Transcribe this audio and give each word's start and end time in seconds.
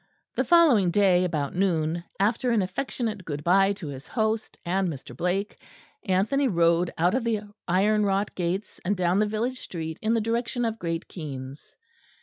The 0.35 0.43
following 0.43 0.89
day 0.89 1.23
about 1.25 1.53
noon, 1.55 2.03
after 2.19 2.49
an 2.49 2.63
affectionate 2.63 3.23
good 3.23 3.43
bye 3.43 3.73
to 3.73 3.89
his 3.89 4.07
host 4.07 4.57
and 4.65 4.87
Mr. 4.87 5.15
Blake, 5.15 5.59
Anthony 6.03 6.47
rode 6.47 6.91
out 6.97 7.13
of 7.13 7.23
the 7.23 7.41
iron 7.67 8.03
wrought 8.03 8.33
gates 8.33 8.79
and 8.83 8.97
down 8.97 9.19
the 9.19 9.27
village 9.27 9.59
street 9.59 9.99
in 10.01 10.15
the 10.15 10.19
direction 10.19 10.65
of 10.65 10.79
Great 10.79 11.07
Keynes. 11.07 11.75